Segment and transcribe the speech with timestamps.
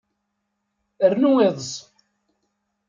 [1.11, 1.71] Rnu eḍṣ.